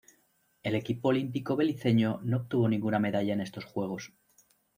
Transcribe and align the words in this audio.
El 0.63 0.73
equipo 0.73 1.09
olímpico 1.09 1.55
beliceño 1.55 2.21
no 2.23 2.37
obtuvo 2.37 2.67
ninguna 2.67 2.97
medalla 2.97 3.33
en 3.33 3.41
estos 3.41 3.65
Juegos. 3.65 4.11